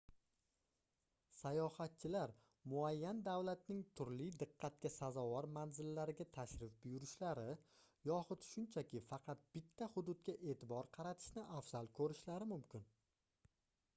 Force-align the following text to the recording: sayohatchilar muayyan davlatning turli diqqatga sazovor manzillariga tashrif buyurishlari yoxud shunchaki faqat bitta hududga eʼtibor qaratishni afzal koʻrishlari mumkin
sayohatchilar 1.39 2.31
muayyan 2.71 3.19
davlatning 3.27 3.83
turli 3.99 4.29
diqqatga 4.43 4.91
sazovor 4.95 5.47
manzillariga 5.57 6.27
tashrif 6.39 6.73
buyurishlari 6.87 7.45
yoxud 8.11 8.47
shunchaki 8.49 9.03
faqat 9.11 9.45
bitta 9.59 9.89
hududga 9.99 10.37
eʼtibor 10.53 10.91
qaratishni 10.99 11.45
afzal 11.61 11.93
koʻrishlari 12.01 12.51
mumkin 12.57 12.91